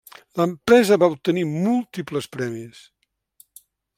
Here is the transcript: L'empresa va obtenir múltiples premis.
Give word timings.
L'empresa 0.39 0.97
va 1.03 1.09
obtenir 1.17 1.43
múltiples 1.51 2.31
premis. 2.37 2.83